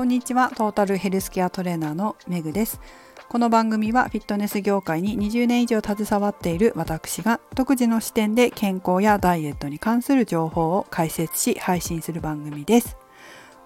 [0.00, 0.50] こんにちは。
[0.56, 2.80] トータルヘルスケアトレーナーのメグです。
[3.28, 12.96] この番組はフィットネス業界に20年以上携わっている私が独自の視点で健康やダイエットに関する情報を解説し配信する番組です。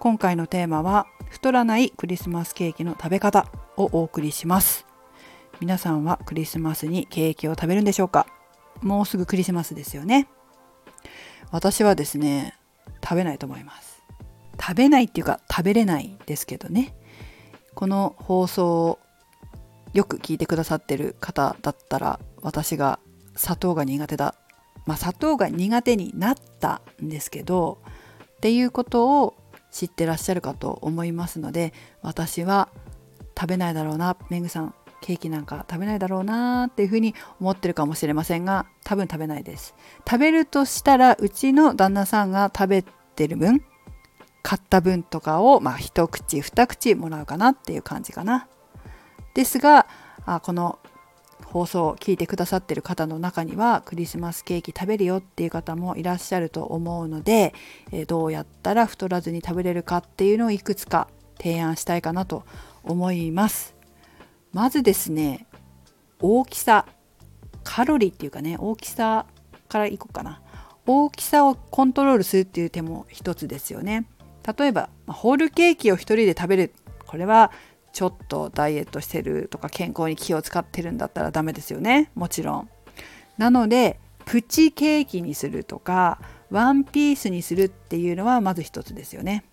[0.01, 3.47] 今回のテーマは太らないクリスマスケーキの食べ方
[3.77, 4.85] をお送りします。
[5.61, 8.27] 皆さんはクリスマスにケーキを食べるんでしょうか？
[8.81, 10.27] もうすぐクリスマスですよね。
[11.51, 12.57] 私はですね
[13.01, 13.94] 食べないと思います。
[14.65, 16.95] 食べないっていうか食べれないですけどね。
[17.75, 18.99] この放送を
[19.93, 22.97] よく聞いてくださってる方だったら私が
[23.35, 24.33] 砂糖が苦手だ。
[24.87, 27.77] まあ砂糖が苦手になったんですけど
[28.37, 29.35] っていうことを
[29.71, 31.71] 知ってらっしゃるかと思いますので
[32.01, 32.69] 私は
[33.39, 34.17] 食べないだろうな。
[34.31, 39.75] メグさんケーキなんか食べないだろうなっていうふうに思ってるかもしれませんが多分食べないです。
[40.09, 42.83] 食べるとしたらうちの旦那さんが食べ
[43.15, 43.63] てる分
[44.45, 48.47] 買った分とかをまあ一口二口もらうかなっていう感じかな。
[49.33, 49.87] ですが
[50.27, 50.77] あこの
[51.45, 57.55] 放送を聞いてくださってる方の中にはクリスマスケーキ食べるよっていう方もいらっしゃると思うので、
[57.91, 61.07] えどうやったら太らずに食べれるかっていうのをいくつか
[61.39, 62.45] 提案したいかなと
[62.83, 63.73] 思います。
[64.53, 65.47] まずですね
[66.21, 66.85] 大きさ
[67.63, 69.25] カロリーっていうかね大きさ
[69.69, 70.39] からいこうかな。
[70.85, 74.05] 大きさをコントロールするっていう手も一つですよね。
[74.45, 76.73] 例えばホールケーキを1人で食べる
[77.07, 77.51] これは
[77.93, 82.11] ちょっとダイエットしてるとか健康に気を使ってるんだったらダメですよね。
[82.13, 82.69] もちろん。
[83.37, 86.19] なのでプチケーキにするとか
[86.51, 89.45] ワンピースにするっていうのはまず一つですよね。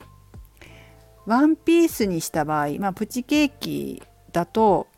[1.24, 4.88] ワンピースにした場合、まあ、プチケーキだと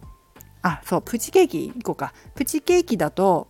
[0.62, 2.14] あそうプチケーキいこうか。
[2.34, 3.48] プチケーキだと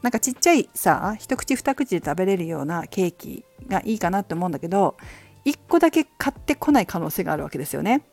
[0.00, 4.96] なんかちっちゃいさ一口二口で食べれるようなケーキがいいかなって思うんだけど
[5.44, 8.06] 1個だけ買ってこない可能性があるわけですよね。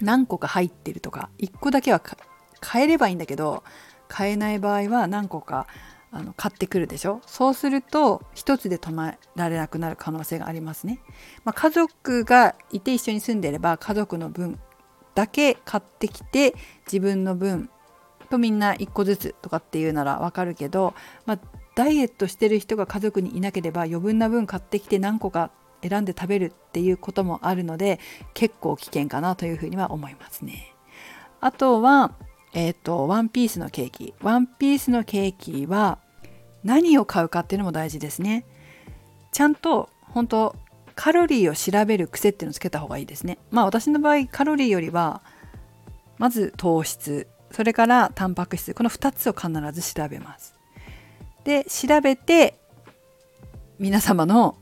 [0.00, 2.00] 何個か入ってるとか1個だけは
[2.60, 3.62] 買えればいいんだけど
[4.08, 5.66] 買えない場合は何個か
[6.10, 11.00] あの買ってくるでしょそうすると1つで止められなくなる可能性がありますね。
[11.44, 14.58] まあ、家族がいて一緒に住んでれば家族の分
[15.14, 16.54] だけ買ってきて
[16.86, 17.70] 自分の分
[18.28, 20.94] とみんな1個ずつとかっていうならわかるけど、
[21.26, 21.38] まあ、
[21.74, 25.50] ダイエットしてる人が家族にいなければ余分な分買ってきて何個か
[25.82, 28.00] 選んで食べるっていうこともあるので
[28.34, 30.74] 結構危険かなというふうには思いますね。
[31.40, 32.14] あとは、
[32.54, 35.98] えっ、ー、とワンピースのケーキワンピースのケーキは
[36.64, 38.44] 何を買うかっていうのも大事ですね。
[39.32, 40.56] ちゃんと本当
[40.94, 43.38] カロリーを調べる癖っていうのをつけた方がいいですね。
[43.50, 45.22] まあ私の場合カロリーよりは
[46.18, 50.54] まず糖質それからタンパク質この2つを必ず調べます。
[51.44, 52.58] で調べて
[53.78, 54.56] 皆様の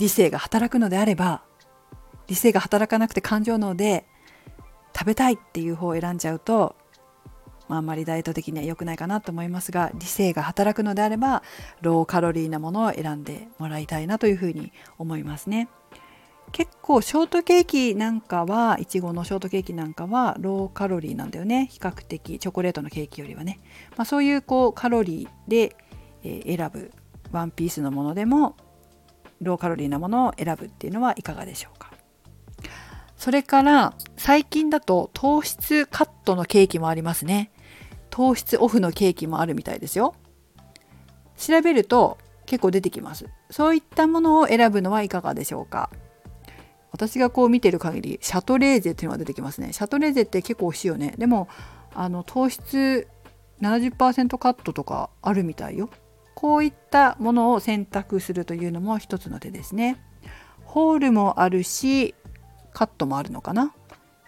[0.00, 1.42] 理性が働くのであれば
[2.26, 4.06] 理性が働かなくて感情脳で
[4.96, 6.74] 食べたいっていう方を選んじゃうと
[7.68, 11.44] まあ、あんまりダイエット的には良くないかなと思いますが理性が働くのであれば
[11.82, 15.68] ローカロリーなものを選んでもらいたいなというふうに思いますね。
[16.50, 23.60] 結構ショートケーキなんかはいちごのショートケーキなんかはローカロリーなんだよね比較的チョコレートのケーキよりはね、
[23.96, 25.76] まあ、そういうこうカロリーで、
[26.24, 26.90] 選ぶ
[27.30, 28.56] ワンピースのものでも
[29.40, 31.92] ローカロリーなものを選ぶっていうのはいかがでしょうか？
[33.16, 37.50] それから最近だと糖質カットのケーキもありますね
[38.08, 40.14] 糖質オフのケーキもあるみたいですよ。
[41.36, 43.26] 調べると結構出てきます。
[43.50, 45.90] そういったものを選ぶのはいかがでしょうか？
[46.92, 49.72] 私がこう見てる限りシャトレーゼっていうのが出てきますね。
[49.72, 51.14] シャトレーゼって結構美味しいよね。
[51.18, 51.48] でも
[51.94, 53.06] あの糖質
[53.60, 55.88] 70%カットとかあるみたいよ。
[56.40, 60.02] こういったものを選択するというのも一つの手ですね。
[60.64, 62.14] ホールもあるし
[62.72, 63.74] カットもあるのかな。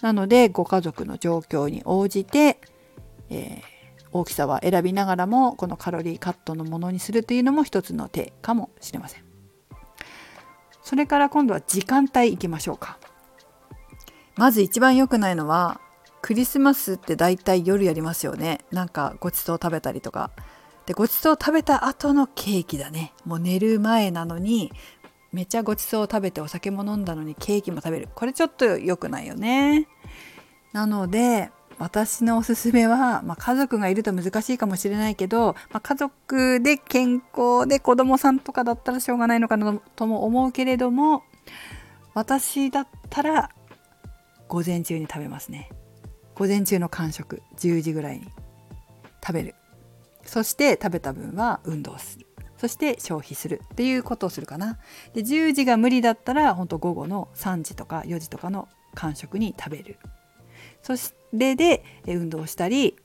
[0.03, 2.61] なのでご家族の状況に応じて、
[3.31, 3.73] えー
[4.15, 9.25] 大きさは選びながらもこのカロリーカットのものにするというのも一つの手かもしれません
[10.83, 12.99] それから今度は時間帯いきましょうか
[14.37, 15.81] まず一番良くないのは
[16.21, 20.31] クリスマスって大体夜やりますよねなんかごちそう食べたりとか
[20.87, 23.13] でごちそう食べた後のケーキだね。
[23.25, 24.73] もう寝る前なのに
[25.33, 28.09] めっちゃごちそう食べてお酒も飲んだのにケーキも食べる。
[28.15, 29.87] これちょっと良くないよね。
[30.73, 41.25] なので私のおすすめは、まあ、家族がいると難しいかもしれないけど、まあ、家族で健康で子供さんとかだったらしょうがないのかなとも思うけれども
[42.15, 43.51] 私だったら
[44.49, 45.71] 午前中に食べますね。
[46.35, 48.29] 午前中の間食10時ぐらいに
[49.25, 49.55] 食べる。
[50.25, 52.27] そして食べた分は運動する。
[52.57, 54.79] そして消費するっていうことをするかな。
[55.15, 59.99] で10時が無理だったら本当午後の3時とか4時とかの間食に食べる。
[60.83, 60.95] そ
[61.33, 62.97] れで運動したり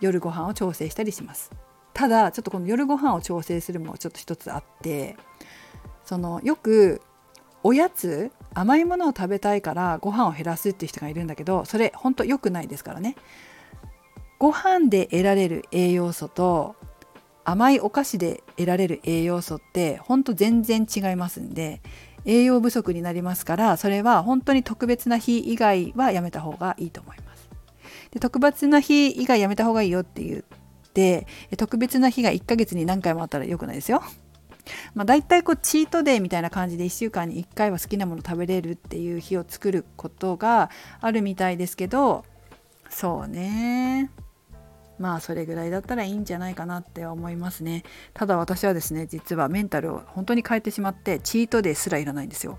[0.00, 1.50] 夜ご飯を調整したりします。
[1.94, 5.16] ただちょっとこの夜ご飯を調整するもちょっと一つあって
[6.04, 7.00] そのよく
[7.62, 13.16] おやつ甘いものを食べたいからご飯を減らすっていう人がいるんだけどそれ本当良くないですからね。
[14.38, 16.76] ご飯で得られる栄養素と
[17.44, 21.80] 甘いお菓子で得られる栄養素って本当全然違いますんで
[22.24, 27.48] 栄養不足になりますからそれは本当に特別な日以外はやめた方がいいと思います。
[28.10, 30.42] で特別な日以外やめた方がいいよって言っ
[30.92, 34.02] て特別な日が1ヶ月に何回もあったら良くないですよ。
[34.94, 42.24] まあ、大体こうチートデーみたいな感じで1週間に1回は好きなもの食べれるっていう日を作ることがあるみたいですけど
[42.90, 44.10] そうね
[44.98, 47.82] まあそれぐらいだったらいいんじゃないかなって思いますね。
[48.14, 52.58] ただ私はですね実はメンタルを本当に変えてしまってチートデーすらいらないんですよ。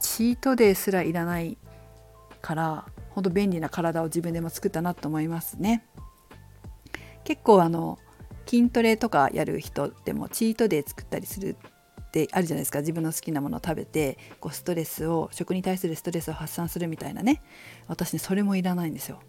[0.00, 1.58] チートデーすらいらない
[2.40, 5.86] から本当便利な体を自分でも作ったなと思いますね。
[7.24, 7.98] 結構あの
[8.46, 11.56] 筋トレとかやる人でもチートデー作ったりする
[12.00, 12.80] ってあるじゃないですか。
[12.80, 17.42] 自分の好きなものを食べてこうストレスを食に対するストレスを発散するみたいなね。
[17.86, 19.20] 私ねそれもいらないんですよ。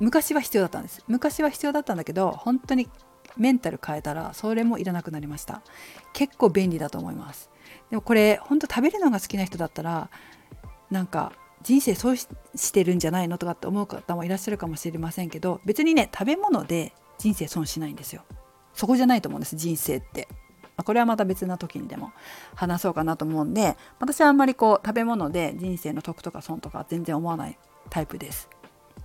[0.00, 1.02] 昔は必要だったんです。
[1.08, 2.88] 昔は必要だったんだけど本当に
[3.36, 5.62] メンタル変えたらそれもいらなくなりました。
[6.12, 7.50] 結構便利だと思います。
[7.90, 10.10] でもこれ本当食べるのが好きな人だったら
[10.90, 12.26] なんか人生損し
[12.72, 18.22] てるんじゃないのとかって思う方もいらっしゃるかもしれませんけど別にね食べ物で人生損しないんですよ。
[18.74, 20.28] そこじゃないと思うんです人生って。
[20.76, 22.12] あこれはまた別な時にでも
[22.54, 27.58] 話そうかなと思うんで私はあんまりこう食べ物で人生の得とか損とか全然思わない
[27.90, 28.48] タイプです。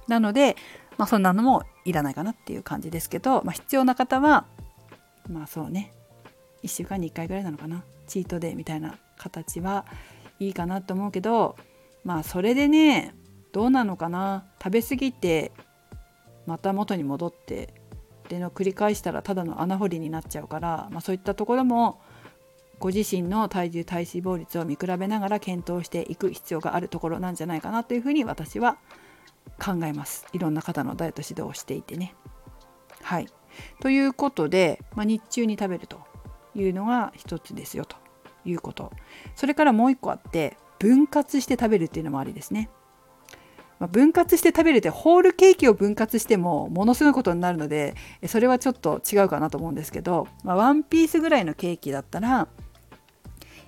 [0.07, 0.55] なので
[0.97, 4.45] まあ、そんなのもいらないかなっていう感じですけど、まあ、必要な方は
[5.29, 5.93] まあそうね。
[6.63, 7.83] 1週間に1回ぐらいなのかな。
[8.07, 9.85] チートデーみたいな形は
[10.39, 11.55] いいかなと思うけど
[12.03, 13.15] まあそれでね
[13.51, 14.45] どうなのかな。
[14.61, 15.51] 食べ過ぎて
[16.45, 17.73] また元に戻って
[18.29, 22.01] での繰り返したらただの穴掘りになっちゃうから、まあ、そういったところも
[22.79, 29.02] ご自身の体重体脂肪率を見比べながら検討していく必要があるところなんじゃないかなというふうに私は思います
[29.59, 32.15] 考えますいろんな方のダイエット指導をしていてね。
[33.01, 33.27] はい
[33.81, 36.01] ということで、まあ、日中に食べると
[36.55, 37.97] いうのが一つですよと
[38.45, 38.91] いうこと
[39.35, 42.69] それからもう一個あって分割して食べるっていうのもありですね。
[43.79, 47.95] まあ、分割して食べるってホールケーキを分割してもものすごいことになるので
[48.27, 52.47] それはちょっと違うかなと思うんですけど、まあ、ワンピースぐらいのケーキだったら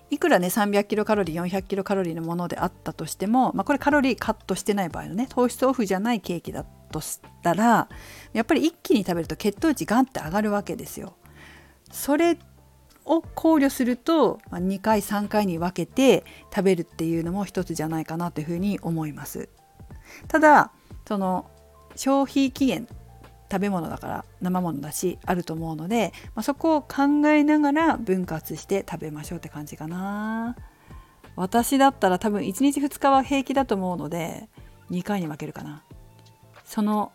[0.09, 7.89] いくらね300キロカロリー400キロカロリーのものであったとしても、まあ、これカロリーカットしてない場合のね糖質オフじゃないケーキだとしたら
[8.33, 11.15] やっぱり一気に食べると血糖値ガンって上がるわけですよ。
[11.91, 12.37] それ
[13.05, 19.49] を考慮すると2回3回に分けて食べるっていうのも一つじゃないかなというふうに思います。
[20.27, 20.71] ただ
[21.07, 21.49] その
[21.95, 22.87] 消費期限
[23.51, 30.55] 食べ物だから生ものだしあると思うので、まあ、そこを考えながら分割して食べましょうって感じかな。
[31.35, 34.47] 私だったら多分1日2日は平気だと思うので
[34.89, 35.83] 2回に分けるかな。
[36.63, 37.11] その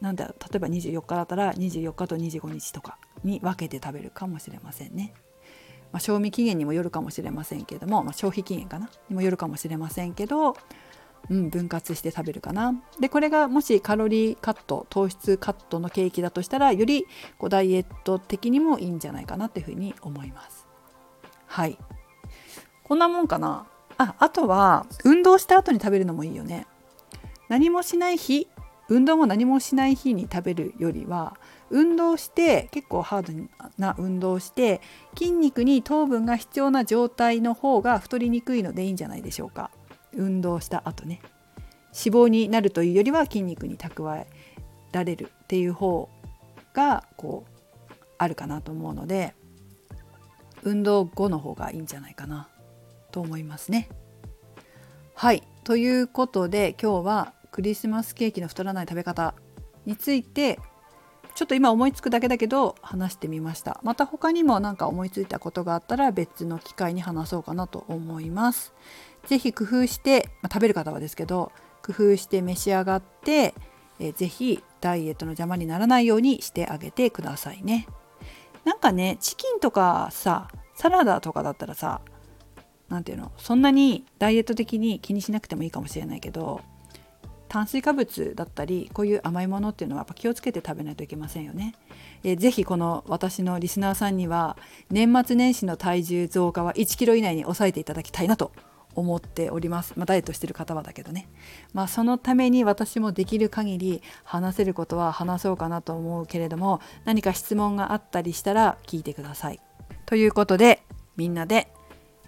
[0.00, 5.12] なんだ例えば24日だったら24日と25日とかに分けて食べるかもしれませんね、
[5.92, 10.56] まあ、賞味期限にもよるかもしれませんけども、まあ、消費期限かなにもよるかもしれませんけど
[11.30, 12.74] うん、分割して食べるかな。
[13.00, 17.06] でこれがもしカロリーカット糖質カットのケーキだとしたらより
[17.38, 20.66] こうダイエット的にもいいんじゃないかなっていうふうに思います。
[21.46, 21.78] はい
[22.84, 23.66] こんなもんかな。
[23.98, 26.66] ああとは運動した後に食べるのもいいよね。
[27.48, 28.48] 何もしない日
[28.88, 31.36] 運動も何もしない日に食べるよりは
[31.70, 34.80] 運動して結構ハードな運動して
[35.16, 39.70] 筋肉に糖分が必要な状態の方が太りにくいのでいいんじゃないでしょうか。
[40.14, 41.20] 運動した後ね
[41.88, 44.26] 脂肪になるというよりは筋肉に蓄え
[44.92, 46.08] られるっていう方
[46.74, 49.34] がこうあるかなと思うので
[50.62, 52.48] 運動後の方がいいんじゃないかな
[53.10, 53.88] と思いますね。
[55.14, 59.34] はいということで今日はクリスマスケーキの太らない食べ方
[59.86, 60.58] について
[61.38, 68.74] ちょっと今思いつくだけだけど話してみましたまた他にも何か思いついたことがあったら別の機会に話そうかなと思います
[69.28, 73.54] 是非工夫して、まあ、食べる方はですけど工夫して召し上がって、
[74.00, 77.86] えー、ぜひダイエットの邪魔にならないようにしてあげてくださいね。
[78.64, 82.00] なんかねチキンとかさサラダとかだったらさ
[82.88, 86.62] 何ていうのそんなにダイエット的に気にしなくてもいいかもしれないけど
[87.48, 91.74] 炭水化物だったりこういう甘いものっていうのはやっぱ気をつけて食べないといけませんよね。
[92.24, 94.56] えー、ぜひこの私のリスナーさんには
[94.90, 98.52] 年末年始の体重増加は1キロ以内に抑えていただきたいなと
[98.94, 101.28] 思っております、まあ、ダイエットしてる方はだけどね、
[101.72, 109.60] まあ、そのために私もできる限り話せることは話そうかなと思うけれども何か質問があったりしたら聞いてください。
[110.06, 110.82] ということで
[111.16, 111.68] みんなで、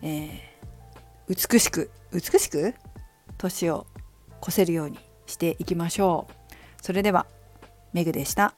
[0.03, 2.75] えー、美しく美しく
[3.39, 3.87] 年を
[4.43, 4.99] 越せるように
[5.31, 6.33] していきましょう。
[6.83, 7.27] それでは
[7.93, 8.55] メグでした。